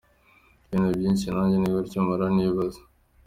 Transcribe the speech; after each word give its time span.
ibintu 0.71 0.91
byinshi 0.99 1.25
nanjye 1.33 1.57
ni 1.59 1.69
gutyo 1.75 1.97
mpora 2.05 2.25
nibaza. 2.35 2.81